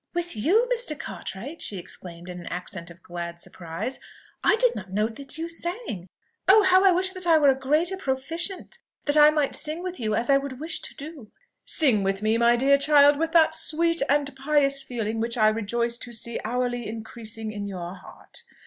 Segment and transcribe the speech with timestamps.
[0.15, 0.97] "With you, Mr.
[0.99, 3.99] Cartwright!" she exclaimed in an accent of glad surprise:
[4.43, 6.09] "I did not know that you sang.
[6.47, 6.63] Oh!
[6.63, 10.15] how I wish that I were a greater proficient, that I might sing with you
[10.15, 11.31] as I would wish to do!"
[11.65, 15.99] "Sing with me, my dear child, with that sweet and pious feeling which I rejoice
[15.99, 18.41] to see hourly increasing in your heart.